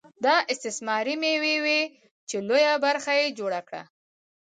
دا 0.25 0.35
استثماري 0.51 1.15
مېوې 1.21 1.55
وې 1.65 1.81
چې 2.29 2.35
لویه 2.47 2.73
برخه 2.85 3.11
یې 3.21 3.27
جوړه 3.39 3.61
کړه 3.67 3.83